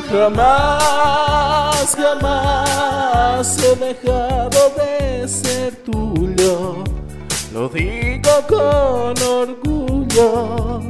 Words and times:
Jamás, 0.00 1.94
jamás 1.96 3.58
he 3.62 3.76
dejado 3.76 4.70
de 4.76 5.28
ser 5.28 5.76
tuyo. 5.84 6.84
Lo 7.52 7.68
digo 7.68 8.30
con 8.48 9.14
orgullo, 9.22 10.80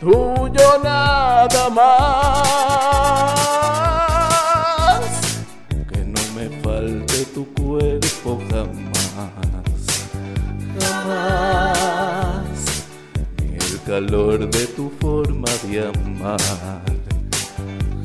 tuyo 0.00 0.78
nada 0.82 1.70
más. 1.70 2.54
Que 5.92 6.04
no 6.04 6.20
me 6.36 6.48
falte 6.60 7.24
tu 7.26 7.46
cuerpo 7.54 8.40
jamás, 8.50 9.80
jamás. 10.80 12.58
Ni 13.40 13.56
el 13.56 13.80
calor 13.84 14.38
de 14.48 14.66
tu 14.68 14.90
forma 15.00 15.50
de 15.64 15.88
amar, 15.88 16.38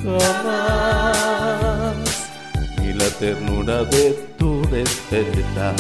jamás. 0.04 1.96
Ni 2.78 2.94
la 2.94 3.10
ternura 3.20 3.84
de 3.84 4.12
tu 4.38 4.62
despertar 4.70 5.76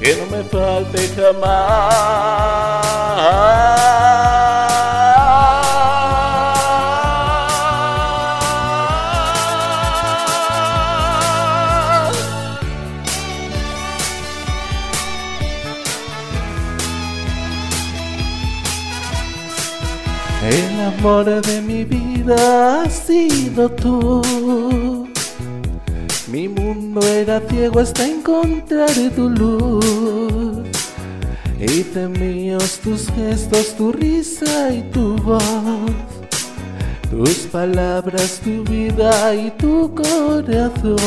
que 0.00 0.16
no 0.16 0.26
me 0.36 0.42
falte 0.44 1.08
jamás. 1.16 2.82
El 20.44 20.80
amor 20.80 21.40
de 21.40 21.62
mi 21.62 21.84
vida 21.84 22.11
has 22.30 22.92
sido 22.92 23.68
tú. 23.70 24.22
Mi 26.28 26.48
mundo 26.48 27.00
era 27.06 27.40
ciego 27.48 27.80
hasta 27.80 28.06
encontrar 28.06 28.90
tu 29.14 29.28
luz. 29.28 30.66
Hice 31.60 32.08
míos 32.08 32.80
tus 32.82 33.08
gestos, 33.10 33.74
tu 33.76 33.92
risa 33.92 34.72
y 34.72 34.82
tu 34.90 35.16
voz. 35.16 35.42
Tus 37.10 37.38
palabras, 37.52 38.40
tu 38.42 38.64
vida 38.64 39.34
y 39.34 39.50
tu 39.52 39.94
corazón. 39.94 40.98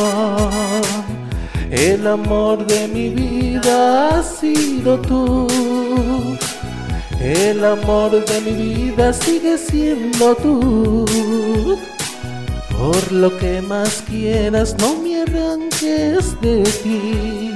El 1.71 2.05
amor 2.05 2.65
de 2.67 2.87
mi 2.87 3.09
vida 3.09 4.19
has 4.19 4.37
sido 4.37 4.99
tú. 4.99 5.47
El 7.25 7.65
amor 7.65 8.23
de 8.23 8.39
mi 8.41 8.51
vida 8.51 9.11
sigue 9.11 9.57
siendo 9.57 10.35
tú. 10.35 11.75
Por 12.77 13.11
lo 13.11 13.35
que 13.35 13.63
más 13.63 14.03
quieras, 14.07 14.75
no 14.77 14.97
me 14.97 15.23
arranques 15.23 16.39
de 16.39 16.61
ti. 16.83 17.55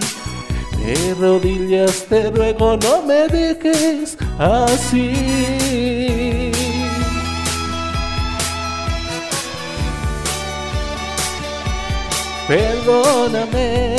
De 0.84 1.14
rodillas 1.20 2.04
te 2.10 2.32
ruego, 2.32 2.78
no 2.78 3.04
me 3.04 3.28
dejes 3.28 4.18
así. 4.40 5.14
Perdóname 12.48 13.99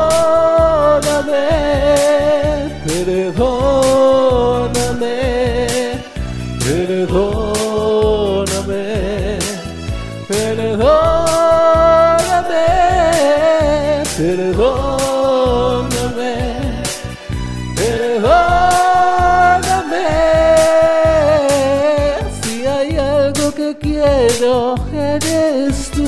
que 23.73 23.77
quiero, 23.77 24.75
eres 24.93 25.91
tú. 25.91 26.05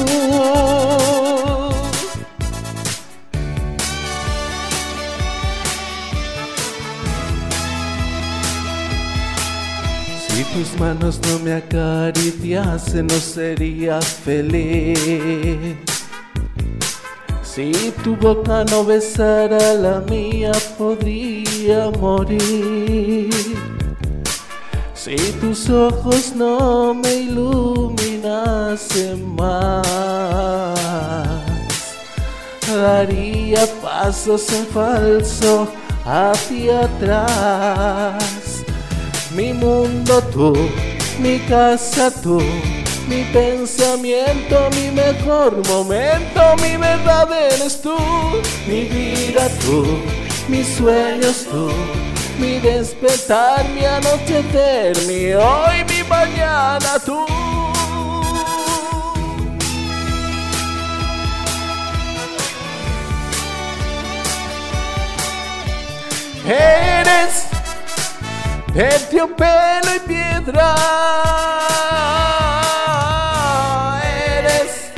Si 10.28 10.44
tus 10.46 10.80
manos 10.80 11.20
no 11.28 11.40
me 11.40 11.54
acariciasen 11.54 13.08
no 13.08 13.16
sería 13.16 14.02
feliz. 14.02 15.78
Si 17.44 17.72
tu 18.04 18.16
boca 18.16 18.66
no 18.66 18.84
besara 18.84 19.74
la 19.76 20.02
mía 20.10 20.52
podría 20.78 21.92
morir. 22.00 23.53
Si 25.04 25.18
tus 25.42 25.70
ojos 25.70 26.32
no 26.34 26.94
me 26.94 27.14
iluminasen 27.14 29.36
más, 29.36 29.86
daría 32.70 33.68
pasos 33.82 34.50
en 34.54 34.66
falso 34.68 35.68
hacia 36.06 36.86
atrás. 36.86 38.64
Mi 39.36 39.52
mundo 39.52 40.24
tú, 40.32 40.54
mi 41.20 41.38
casa 41.50 42.10
tú, 42.10 42.42
mi 43.10 43.26
pensamiento, 43.34 44.70
mi 44.74 44.90
mejor 44.90 45.68
momento, 45.68 46.56
mi 46.62 46.78
verdad 46.78 47.28
eres 47.52 47.82
tú, 47.82 47.98
mi 48.66 48.86
vida 48.86 49.50
tú, 49.66 49.86
mis 50.48 50.66
sueños 50.66 51.46
tú, 51.52 51.70
mi 52.44 52.60
despertar, 52.60 53.64
mi 53.70 53.86
anochecer, 53.86 54.98
mi 55.08 55.34
hoy, 55.34 55.86
mi 55.90 56.04
mañana 56.04 57.00
tú. 57.06 57.26
Eres 66.46 67.46
terciopelo 68.74 69.96
y 69.96 70.00
piedra. 70.00 70.76
Eres 74.38 74.92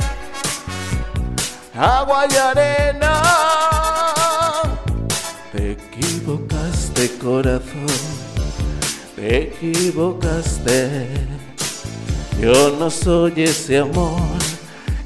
agua 1.78 2.26
y 2.28 2.36
arena. 2.36 3.15
Equivocaste, 6.26 7.18
corazón. 7.18 7.86
Te 9.14 9.42
equivocaste. 9.44 11.06
Yo 12.40 12.74
no 12.78 12.90
soy 12.90 13.34
ese 13.36 13.78
amor 13.78 14.20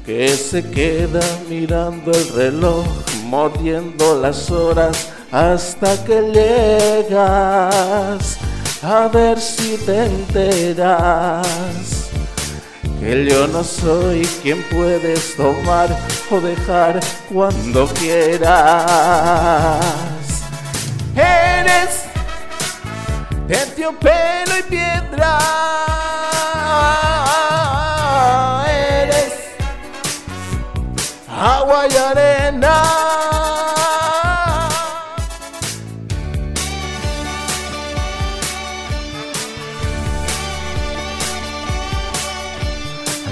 que 0.05 0.29
se 0.29 0.63
queda 0.63 1.21
mirando 1.47 2.11
el 2.11 2.27
reloj, 2.33 2.85
mordiendo 3.25 4.19
las 4.19 4.49
horas 4.49 5.09
hasta 5.31 6.03
que 6.03 6.21
llegas 6.33 8.39
a 8.81 9.07
ver 9.07 9.39
si 9.39 9.77
te 9.77 10.05
enteras 10.05 11.47
que 12.99 13.25
yo 13.25 13.47
no 13.47 13.63
soy 13.63 14.25
quien 14.43 14.61
puedes 14.69 15.35
tomar 15.35 15.89
o 16.29 16.39
dejar 16.39 16.99
cuando 17.31 17.87
quieras. 17.87 19.79
Eres 21.15 22.05
terciopelo 23.47 24.57
y 24.59 24.63
piedra. 24.63 25.37
Eres 28.67 29.33
agua 31.29 31.85
y 31.89 31.95
arena. 31.97 32.81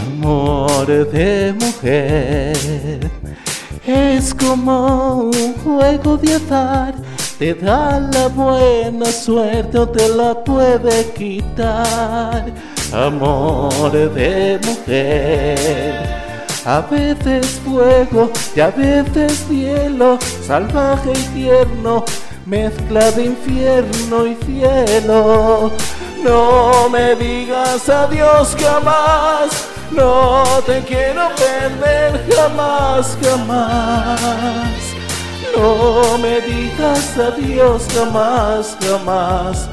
Amor 0.01 0.87
de 0.87 1.53
mujer, 1.53 3.09
es 3.87 4.33
como 4.33 5.29
un 5.31 5.53
juego 5.63 6.17
de 6.17 6.35
azar. 6.35 7.08
Te 7.39 7.53
da 7.53 8.01
la 8.01 8.27
buena 8.27 9.05
suerte 9.05 9.79
o 9.79 9.87
te 9.87 10.09
la 10.09 10.43
puede 10.43 11.05
quitar. 11.13 12.51
Amor 12.91 13.91
de 13.91 14.59
mujer. 14.61 16.19
A 16.65 16.81
veces 16.81 17.47
fuego 17.63 18.29
y 18.53 18.59
a 18.59 18.67
veces 18.71 19.47
hielo, 19.47 20.19
salvaje 20.45 21.13
y 21.13 21.23
tierno, 21.43 22.03
mezcla 22.45 23.09
de 23.11 23.27
infierno 23.27 24.27
y 24.27 24.35
cielo. 24.45 25.71
No 26.21 26.89
me 26.89 27.15
digas 27.15 27.87
adiós 27.87 28.53
jamás, 28.59 29.49
no 29.91 30.43
te 30.65 30.81
quiero 30.81 31.29
perder 31.37 32.21
jamás, 32.35 33.17
jamás. 33.23 34.88
No 35.59 36.17
me 36.17 36.39
digas 36.39 37.17
adiós 37.17 37.85
jamás, 37.93 38.77
jamás. 38.79 39.67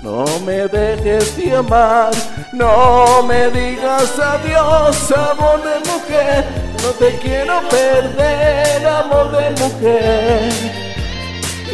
No 0.00 0.24
me 0.46 0.68
dejes 0.68 1.36
de 1.36 1.56
amar, 1.56 2.12
no 2.52 3.24
me 3.24 3.50
digas 3.50 4.16
adiós, 4.16 5.10
amor 5.10 5.60
de 5.64 5.80
mujer. 5.90 6.44
No 6.84 6.90
te 7.00 7.18
quiero 7.18 7.60
perder, 7.68 8.86
amor 8.86 9.32
de 9.32 9.50
mujer. 9.60 10.52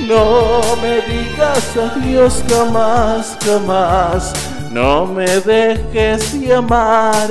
No 0.09 0.63
me 0.81 1.03
digas 1.03 1.77
adiós 1.77 2.43
jamás, 2.49 3.37
jamás. 3.45 4.33
No 4.71 5.05
me 5.05 5.27
dejes 5.27 6.41
de 6.41 6.55
amar. 6.55 7.29